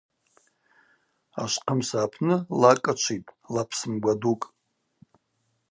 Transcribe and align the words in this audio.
Ашвхъымса 1.43 1.97
апны 2.05 2.35
лакӏ 2.61 2.81
йычвитӏ, 2.87 3.35
лапс 3.53 3.79
мгвадукӏ. 3.91 4.45